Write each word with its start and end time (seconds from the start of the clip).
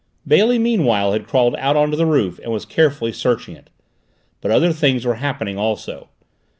Bailey 0.27 0.57
meanwhile 0.57 1.13
had 1.13 1.27
crawled 1.27 1.55
out 1.57 1.75
on 1.75 1.91
the 1.91 2.07
roof 2.07 2.39
and 2.41 2.51
was 2.51 2.65
carefully 2.65 3.11
searching 3.11 3.55
it. 3.55 3.69
But 4.41 4.49
other 4.49 4.71
things 4.73 5.05
were 5.05 5.13
happening 5.21 5.59
also. 5.59 6.09